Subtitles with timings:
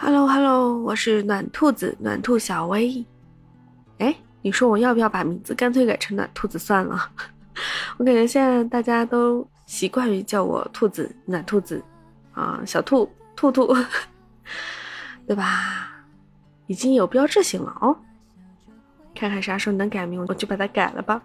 [0.00, 3.04] Hello Hello，我是暖兔子暖兔小薇。
[3.98, 7.10] 哎，你说我要不要把名字干脆改成暖兔子算了？
[7.98, 11.82] 我感觉现在大家都习惯于叫我兔子暖兔子
[12.32, 13.74] 啊，小兔兔兔，
[15.26, 15.90] 对吧？
[16.68, 17.94] 已经有标志性了哦。
[19.16, 21.20] 看看啥时候能改名，我就把它改了吧。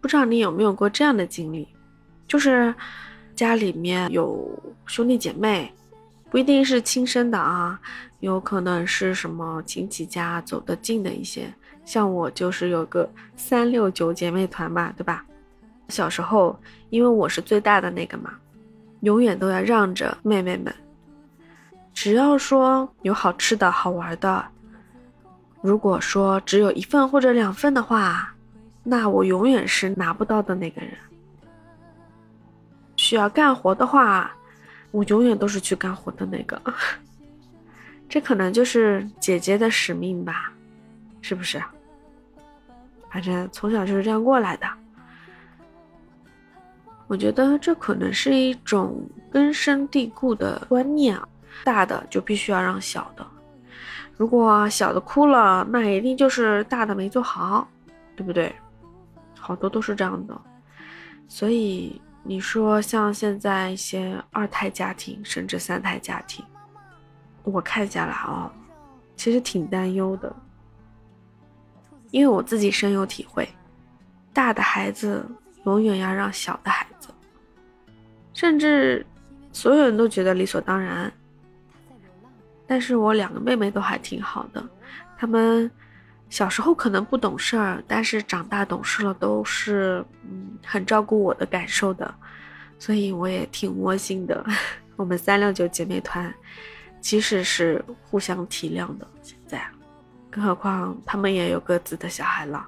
[0.00, 1.68] 不知道你有没有过这样的经历，
[2.26, 2.74] 就是
[3.36, 5.72] 家里面有兄弟姐妹。
[6.32, 7.78] 不一定是亲生的啊，
[8.20, 11.52] 有可能是什么亲戚家走得近的一些，
[11.84, 15.22] 像我就是有个三六九姐妹团吧，对吧？
[15.90, 16.58] 小时候
[16.88, 18.32] 因为我是最大的那个嘛，
[19.00, 20.74] 永远都要让着妹妹们。
[21.92, 24.42] 只要说有好吃的好玩的，
[25.60, 28.34] 如果说只有一份或者两份的话，
[28.82, 30.92] 那我永远是拿不到的那个人。
[32.96, 34.34] 需要干活的话。
[34.92, 36.60] 我永远都是去干活的那个，
[38.08, 40.52] 这可能就是姐姐的使命吧，
[41.20, 41.60] 是不是？
[43.10, 44.66] 反正从小就是这样过来的。
[47.08, 51.28] 我觉得这可能是一种根深蒂固的观念啊，
[51.64, 53.26] 大的就必须要让小的，
[54.16, 57.66] 如果小的哭了，那一定就是大的没做好，
[58.14, 58.54] 对不对？
[59.38, 60.38] 好多都是这样的，
[61.28, 62.00] 所以。
[62.24, 66.44] 你说像现在一些二胎家庭甚至三胎家庭，
[67.42, 68.50] 我看下来哦，
[69.16, 70.34] 其实挺担忧的，
[72.10, 73.48] 因为我自己深有体会，
[74.32, 75.28] 大的孩子
[75.64, 77.08] 永远要让小的孩子，
[78.32, 79.04] 甚至
[79.52, 81.12] 所有人都觉得理所当然。
[82.66, 84.64] 但是我两个妹妹都还挺好的，
[85.18, 85.70] 她们。
[86.32, 92.14] 小时候可能不懂事儿，但是长大懂事了，都是嗯很照顾我的感受的，
[92.78, 94.42] 所以我也挺窝心的。
[94.96, 96.32] 我们三六九姐妹团
[97.02, 99.06] 其实是互相体谅的。
[99.22, 99.62] 现在，
[100.30, 102.66] 更何况她们也有各自的小孩了，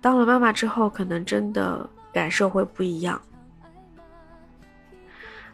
[0.00, 3.22] 当了妈妈之后，可能真的感受会不一样。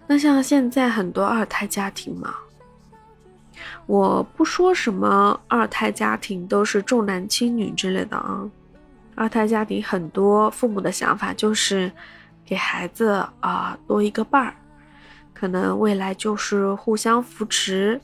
[0.06, 2.34] 那像现在很多二胎家庭嘛。
[3.90, 8.48] 我不说什么二胎家庭都是重男轻女之类的啊，
[9.16, 11.90] 二胎家庭很多父母的想法就是
[12.44, 14.54] 给孩子啊多一个伴儿，
[15.34, 18.00] 可能未来就是互相扶持。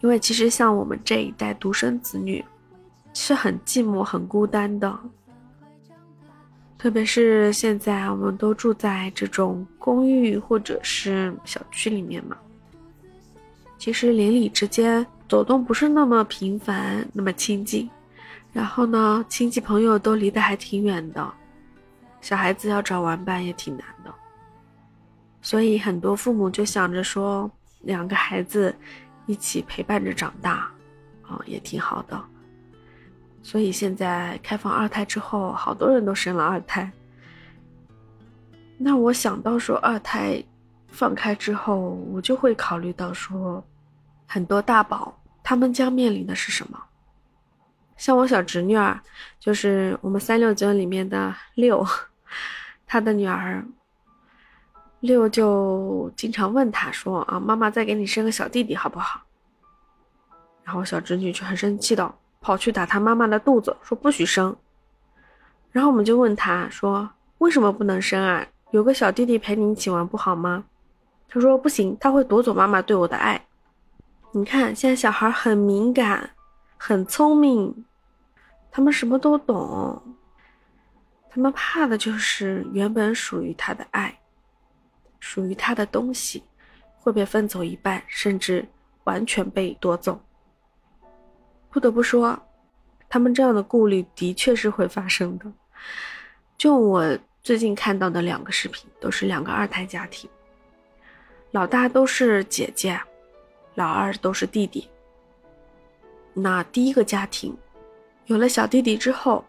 [0.00, 2.42] 因为其实像我们这一代独生子女
[3.12, 4.98] 是很寂寞、很孤单的，
[6.78, 12.34] 特别是现在我们都住在这种公寓或者是小区里面嘛。
[13.80, 17.88] 其实邻里之间走动不是那么频繁，那么亲近，
[18.52, 21.32] 然后呢，亲戚朋友都离得还挺远的，
[22.20, 24.12] 小孩子要找玩伴也挺难的，
[25.40, 28.76] 所以很多父母就想着说，两个孩子
[29.24, 30.70] 一起陪伴着长大，
[31.22, 32.22] 啊，也挺好的。
[33.42, 36.92] 所以现在开放二胎之后，好多人都生了二胎。
[38.76, 40.44] 那我想到说二胎
[40.88, 43.64] 放开之后，我就会考虑到说。
[44.32, 46.80] 很多大宝他们将面临的是什么？
[47.96, 48.96] 像我小侄女儿，
[49.40, 51.84] 就是我们三六九里面的六，
[52.86, 53.66] 她的女儿
[55.00, 59.20] 六就经常问她说：“啊，妈妈再给你生个小弟弟好不好？”
[60.62, 64.56] 然后小侄女就很生气的跑去打她妈妈的肚子，说不许生。
[65.72, 68.46] 然后我们就问她说：“为什么不能生啊？
[68.70, 70.62] 有个小弟弟陪你一起玩不好吗？”
[71.28, 73.44] 她说：“不行，他会夺走妈妈对我的爱。”
[74.32, 76.30] 你看，现在小孩很敏感，
[76.76, 77.84] 很聪明，
[78.70, 80.00] 他们什么都懂。
[81.28, 84.16] 他们怕的就是原本属于他的爱，
[85.18, 86.42] 属于他的东西
[86.98, 88.64] 会被分走一半，甚至
[89.02, 90.20] 完全被夺走。
[91.68, 92.40] 不得不说，
[93.08, 95.52] 他们这样的顾虑的确是会发生的。
[96.56, 100.30] 就我最近看到的两个视频，都是两个二胎家庭，
[101.50, 103.00] 老大都是姐姐。
[103.74, 104.88] 老二都是弟弟。
[106.32, 107.56] 那第一个家庭
[108.26, 109.44] 有了小弟弟之后，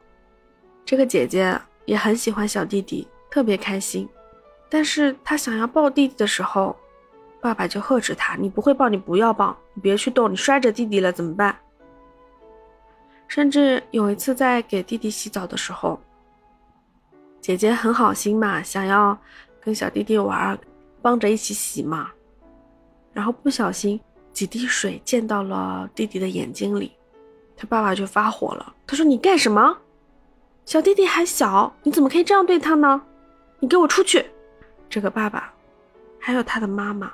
[0.83, 4.07] 这个姐姐也很喜欢小弟弟，特别开心。
[4.69, 6.75] 但是她想要抱弟弟的时候，
[7.39, 11.55] 爸爸就呵斥她：“你不会抱，你不要抱，你别去动，你摔着弟弟了怎么办？”
[13.27, 15.99] 甚至有一次在给弟弟洗澡的时候，
[17.39, 19.17] 姐姐很好心嘛，想要
[19.61, 20.57] 跟小弟弟玩，
[21.01, 22.11] 帮着一起洗嘛，
[23.13, 23.99] 然后不小心。
[24.33, 26.91] 几滴水溅到了弟弟的眼睛里，
[27.55, 28.75] 他爸爸就发火了。
[28.87, 29.77] 他说：“你干什么？
[30.65, 33.01] 小弟弟还小，你怎么可以这样对他呢？
[33.59, 34.25] 你给我出去！”
[34.89, 35.53] 这个爸爸，
[36.19, 37.11] 还有他的妈妈，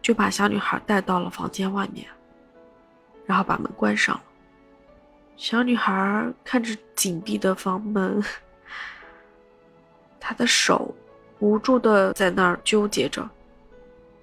[0.00, 2.06] 就把小女孩带到了房间外面，
[3.26, 4.22] 然后把门关上了。
[5.36, 8.22] 小女孩看着紧闭的房门，
[10.18, 10.94] 她的手
[11.38, 13.28] 无助的在那儿纠结着。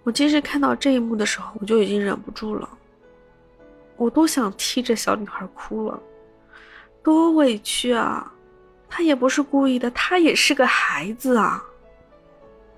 [0.07, 2.69] 我其实看到这一幕的时候，我就已经忍不住了，
[3.98, 6.01] 我都想踢着小女孩哭了，
[7.04, 8.31] 多委屈啊！
[8.88, 11.62] 她也不是故意的，她也是个孩子啊。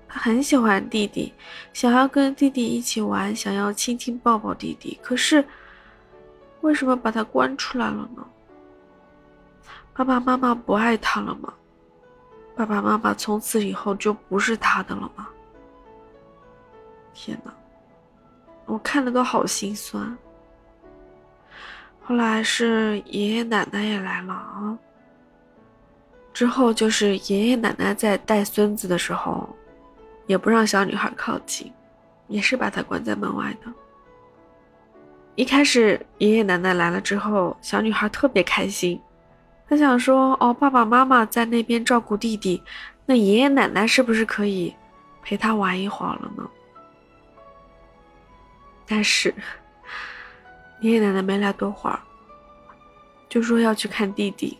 [0.08, 1.32] 他很喜欢弟弟，
[1.72, 4.98] 想要跟弟弟一起玩，想要亲亲抱抱弟弟。
[5.00, 5.44] 可是，
[6.62, 8.26] 为什么把他关出来了呢？
[9.94, 11.54] 爸爸妈妈不爱他了吗？
[12.56, 15.28] 爸爸妈妈从此以后就不是他的了吗？
[17.12, 17.52] 天哪，
[18.66, 20.16] 我看的都好心酸。
[22.02, 24.78] 后来是爷爷奶奶也来了啊。
[26.32, 29.48] 之后就是爷爷奶奶在带孙子的时候。
[30.26, 31.72] 也不让小女孩靠近，
[32.28, 33.72] 也是把她关在门外的。
[35.34, 39.00] 一开始爷爷奶奶来了之后，小女孩特别开心，
[39.68, 42.62] 她想说：“哦，爸爸妈妈在那边照顾弟弟，
[43.06, 44.72] 那爷爷奶奶是不是可以
[45.20, 46.48] 陪他玩一会儿了呢？”
[48.90, 49.32] 但是
[50.80, 52.00] 爷爷奶奶没来多会儿，
[53.28, 54.58] 就说要去看弟弟。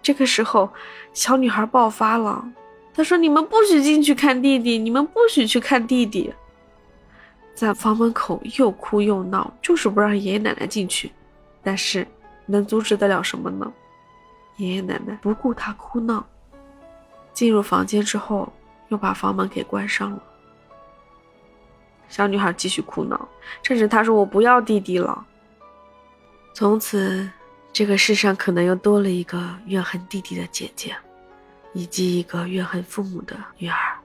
[0.00, 0.72] 这个时候，
[1.12, 2.42] 小女孩爆发了。
[2.94, 6.32] 她说：“你们不许进去看弟弟，你们不许去看弟弟。”
[7.54, 11.12] 在房门口又哭又闹，就是不让爷爷奶奶进去。
[11.62, 12.06] 但是
[12.46, 13.70] 能阻止得了什么呢？
[14.56, 16.26] 爷爷奶奶不顾他哭闹，
[17.34, 18.50] 进入房间之后
[18.88, 20.22] 又把房门给关上了。
[22.12, 23.28] 小女孩继续哭闹，
[23.62, 25.26] 甚至她说：“我不要弟弟了。”
[26.52, 27.26] 从此，
[27.72, 30.94] 这个世上可能又多了一个怨恨弟弟的姐姐。
[31.74, 33.96] 以及一个怨恨父母的女儿。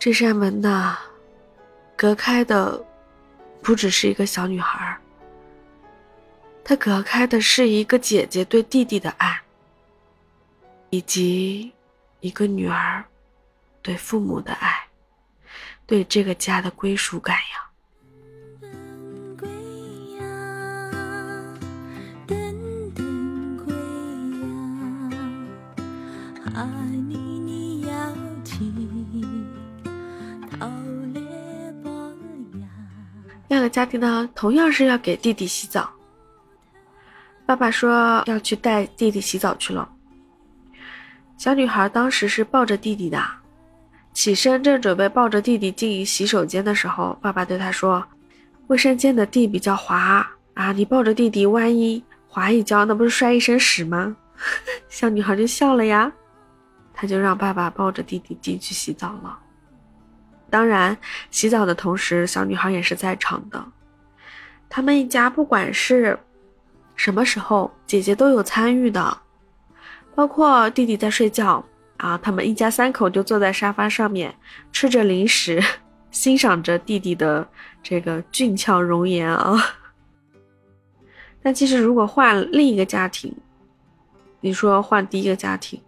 [0.00, 0.98] 这扇门呢，
[1.96, 2.84] 隔开的
[3.62, 4.98] 不只是一个小女孩，
[6.64, 9.40] 它隔开的是一个姐姐对弟弟的爱，
[10.90, 11.72] 以及
[12.18, 13.04] 一个女儿
[13.80, 14.87] 对父母的爱，
[15.88, 17.64] 对这个家的归属感呀。
[33.50, 35.90] 那个家庭呢，同样是要给弟弟洗澡。
[37.46, 39.90] 爸爸说要去带弟弟洗澡去了。
[41.38, 43.18] 小女孩当时是抱着弟弟的，
[44.18, 48.04] 起身正准备抱着弟弟进洗手间的时候，爸爸对他说
[48.66, 54.16] ：“卫生间的地比较滑啊，你抱着弟弟，万一滑一跤，那不是摔一身屎吗？”
[54.90, 56.10] 小女孩就笑了呀，
[56.92, 59.38] 她就让爸爸抱着弟弟进去洗澡了。
[60.50, 60.98] 当然，
[61.30, 63.64] 洗澡的同时，小女孩也是在场的。
[64.68, 66.18] 他们一家不管是
[66.96, 69.16] 什么时候，姐姐都有参与的，
[70.16, 71.64] 包括弟弟在睡觉
[71.98, 74.34] 啊，他们一家三口就坐在沙发上面
[74.72, 75.62] 吃着零食，
[76.10, 77.46] 欣赏着弟弟的
[77.82, 79.56] 这个俊俏容颜啊。
[81.42, 83.34] 但其实，如果换另一个家庭，
[84.40, 85.80] 你说换第一个家庭。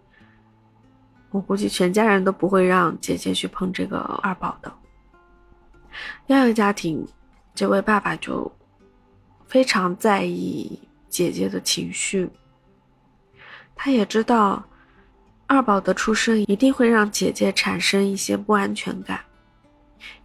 [1.29, 4.69] 我估计全家人都不会让姐姐去碰这个二宝的。
[6.27, 7.07] 第二个家庭，
[7.55, 8.51] 这位爸爸就
[9.47, 12.29] 非常在意姐姐的情绪。
[13.75, 14.61] 他也知道
[15.51, 19.19] 二宝的出生一定会让姐姐产生一些不安全感，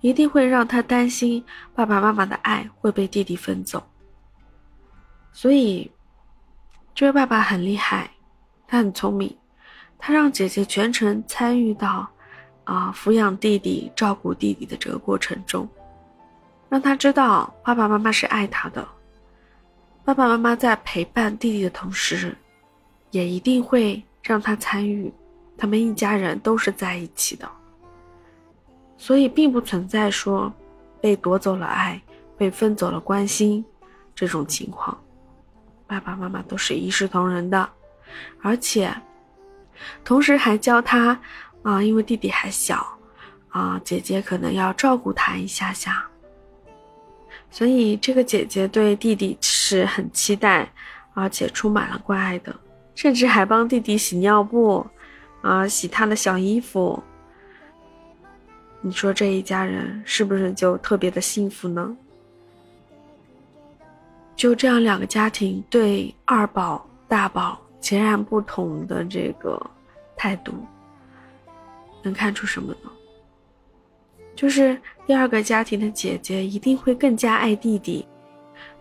[0.01, 3.83] 一定会让她担心爸爸妈妈的爱会被弟弟分走。
[5.33, 5.91] 所以，
[6.95, 8.09] 这位爸爸很厉害，
[8.69, 9.37] 他很聪明。
[9.99, 12.09] 他让姐姐全程参与到，
[12.63, 15.69] 啊，抚养弟弟、照顾弟弟的这个过程中，
[16.69, 18.87] 让他知道爸爸妈妈是爱他的。
[20.05, 22.33] 爸爸妈妈在陪伴弟弟的同时，
[23.11, 25.13] 也一定会让他参与。
[25.57, 27.49] 他们一家人都是在一起的，
[28.99, 30.53] 所以并不存在说
[31.01, 32.01] 被夺走了爱、
[32.37, 33.65] 被分走了关心
[34.15, 34.99] 这种情况。
[35.87, 37.69] 爸爸妈妈都是一视同仁的，
[38.43, 38.95] 而且。
[40.03, 41.21] 同时还教他，
[41.63, 42.99] 啊，因为弟弟还小，
[43.51, 46.03] 啊，姐姐可能要照顾他一下下，
[47.51, 50.73] 所以这个姐姐对弟弟是很期待，
[51.13, 52.57] 而且充满了关爱的，
[52.97, 54.85] 甚至还帮弟弟洗尿布，
[55.43, 57.01] 啊，洗他的小衣服。
[58.81, 61.97] 你说这一家人是不是就特别的幸福呢？
[64.35, 67.63] 就这样，两个家庭对二宝、大宝。
[67.79, 69.65] 截然不同的这个
[70.17, 70.53] 态度，
[72.03, 72.91] 能看出什么呢？
[74.35, 74.77] 就是
[75.07, 78.05] 第二个家庭的姐姐一定会更加爱弟弟，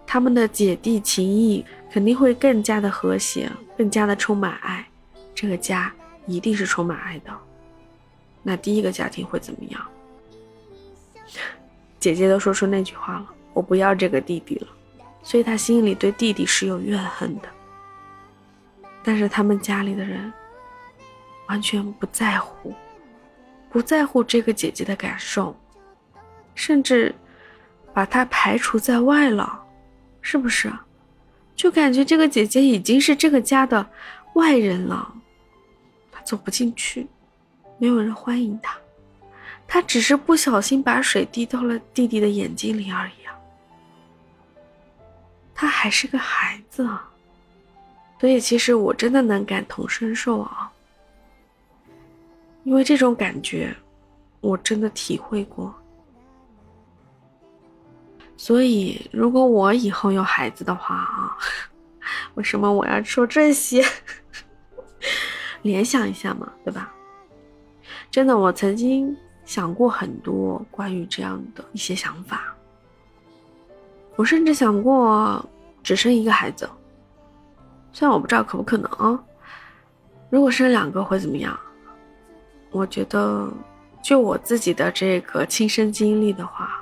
[0.07, 4.88] 他们的姐弟情谊肯定会更加的和谐，更加的充满爱，
[5.33, 5.91] 这个家
[6.25, 7.31] 一定是充满爱的。
[8.43, 9.81] 那第一个家庭会怎么样？
[12.00, 14.67] 姐姐都说出那句话了，我不要这个弟弟了，
[15.24, 17.50] 所以她心里对弟弟是有怨恨的。
[19.03, 20.31] 但是他们家里的人
[21.47, 22.74] 完全不在乎，
[23.71, 25.55] 不在乎这个姐姐的感受，
[26.53, 27.13] 甚至
[27.93, 29.64] 把她排除在外了，
[30.25, 30.74] 是不是？
[31.55, 33.88] 就感觉这个姐姐已经是这个家的
[34.34, 35.13] 外人了，
[36.12, 37.05] 她走不进去，
[37.77, 38.75] 没有人欢迎她，
[39.67, 43.38] 她只是不小心把水滴到了弟弟的眼睛里而已啊，
[45.53, 47.08] 她还是个孩子啊。
[48.20, 50.72] 所以，其实我真的能感同身受啊，
[52.63, 53.75] 因为这种感觉，
[54.41, 55.72] 我真的体会过。
[58.38, 61.38] 所以，如果我以后有孩子的话啊，
[62.36, 63.84] 为什么我要说这些？
[65.63, 66.94] 联想一下嘛，对吧？
[68.12, 69.15] 真的，我曾经
[69.46, 72.56] 想过很多关于这样的一些想法，
[74.15, 75.44] 我甚至想过
[75.82, 76.70] 只生一个孩子。
[77.92, 79.18] 虽然我不知道可不可能啊，
[80.30, 81.58] 如果生两个会怎么样？
[82.72, 83.50] 我觉得，
[84.04, 86.75] 就我自己的这个亲身经历的话，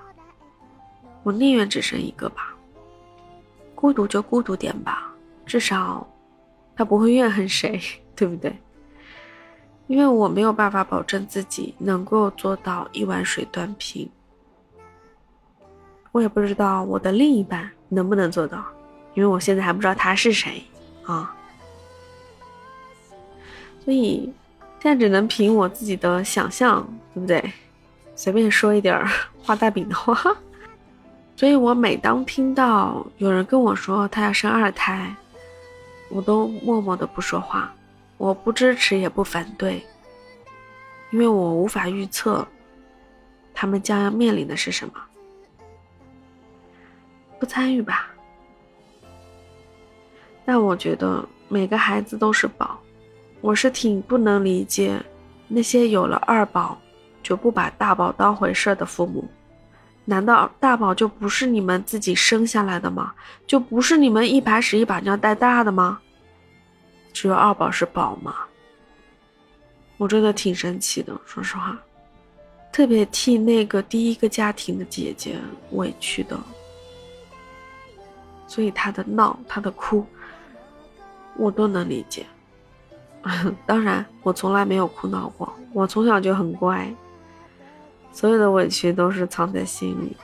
[1.24, 2.54] 我宁愿只生一个吧。
[3.74, 5.14] 孤独就孤独点吧，
[5.46, 6.08] 至少
[6.76, 7.82] 他不会怨恨谁，
[8.16, 8.56] 对不对？
[9.88, 14.10] 因为我没有办法保证自己能够做到一碗水端平，
[16.14, 18.64] 我也不知道我的另一半能不能做到，
[19.14, 20.64] 因为我现在还不知道他是谁。
[21.04, 21.36] 啊，
[23.84, 24.32] 所以
[24.80, 27.52] 现在只能凭我自己的想象，对不对？
[28.16, 29.06] 随便说一点
[29.42, 30.16] 画大饼的话。
[31.36, 35.14] 所以我每当听到有人跟我说他要生二胎，
[36.10, 37.74] 我都默默的不说话，
[38.18, 39.84] 我不支持也不反对，
[41.12, 42.48] 因为我无法预测
[43.54, 44.94] 他们将要面临的是什么。
[47.40, 48.10] 不参与吧。
[50.46, 52.80] 但我觉得每个孩子都是宝，
[53.42, 55.02] 我是挺不能理解
[55.48, 56.78] 那些有了二宝
[57.22, 59.28] 就不把大宝当回事的父母。
[60.06, 63.14] 难道大宝就不是你们自己生下来的吗？
[63.48, 66.00] 就不是你们一把屎一把尿带大的吗？
[67.14, 68.36] 只有二宝是宝吗？
[69.98, 71.78] 我真的挺生气的，说实话，
[72.72, 75.40] 特别替那个第一个家庭的姐姐
[75.72, 76.38] 委屈的，
[78.48, 80.06] 所以她的闹，她的哭。
[81.36, 82.28] 我都能理解，
[83.66, 86.94] 当然我从来没有哭闹过，我从小就很乖，
[88.14, 90.20] 所有的委屈都是藏在心里的。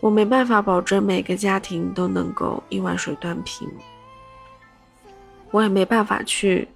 [0.00, 3.68] 我没办法保证每个家庭都能够一碗水端平，
[5.50, 6.66] 我也没办法去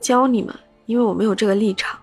[0.00, 0.52] 教你们，
[0.86, 1.96] 因为我没有这个立场。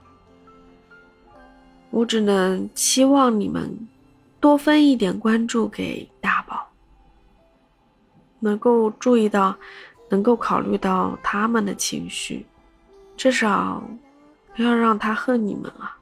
[1.90, 3.78] 我只能期望你们
[4.40, 6.70] 多分一点关注给大宝，
[8.40, 9.54] 能够注意到。
[10.10, 12.46] 能够考虑到他们的情绪，
[13.18, 13.82] 至少
[14.56, 15.98] 不要让他恨你们啊！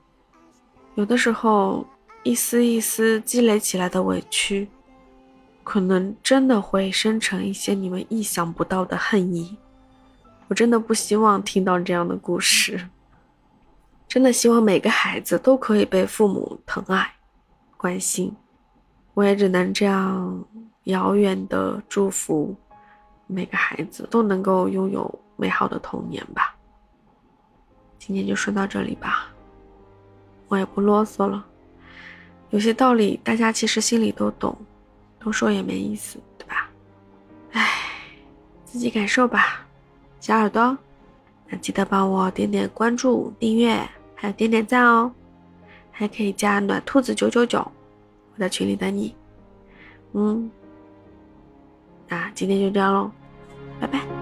[0.96, 1.86] 有的时候，
[2.24, 4.68] 一丝一丝积累起来的委屈，
[5.64, 9.58] 可能真的会生成一些你们意想不到的恨意。
[10.48, 12.90] 我真的不希望听到这样的故事，
[14.08, 17.14] 真的希望每个孩子都可以被父母疼爱、
[17.78, 18.36] 关心。
[19.14, 20.46] 我也只能这样
[20.84, 22.56] 遥远的祝福。
[23.28, 26.54] 每个孩子都能够拥有美好的童年吧。
[27.98, 29.30] 今天就说到这里吧，
[30.52, 31.46] 我也不啰嗦了。
[32.50, 34.54] 有些道理大家其实心里都懂，
[35.18, 36.70] 多说也没意思，对吧？
[37.54, 37.70] 唉，
[38.66, 39.66] 自己感受吧。
[40.20, 40.78] 小耳朵，
[41.48, 43.80] 那记得帮我点点关注、订阅，
[44.14, 45.10] 还有点点赞哦。
[45.90, 47.60] 还可以加暖兔子九九九，
[48.34, 49.16] 我在群里等你。
[50.12, 50.52] 嗯，
[52.10, 53.10] 那今天就这样喽。
[53.80, 54.21] 拜拜。